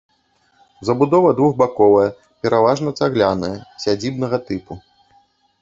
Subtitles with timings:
[0.87, 2.09] Забудова двухбаковая,
[2.47, 3.53] пераважна цагляная,
[3.85, 4.73] сядзібнага тыпу.